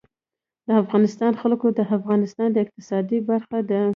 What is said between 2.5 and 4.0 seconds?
د اقتصاد برخه ده.